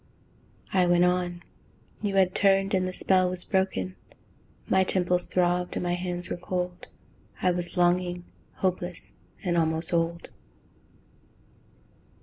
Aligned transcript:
I 0.73 0.87
went 0.87 1.05
on: 1.05 1.43
you 2.01 2.15
had 2.15 2.33
turned 2.33 2.73
and 2.73 2.87
the 2.87 2.91
spell 2.91 3.29
was 3.29 3.43
broken. 3.43 3.95
My 4.67 4.83
temples 4.83 5.27
throbbed, 5.27 5.75
and 5.75 5.83
my 5.83 5.93
hands 5.93 6.27
were 6.27 6.37
cold. 6.37 6.87
I 7.43 7.51
was 7.51 7.77
longing, 7.77 8.25
hopeless, 8.55 9.13
and 9.43 9.55
almost 9.55 9.93
old. 9.93 10.29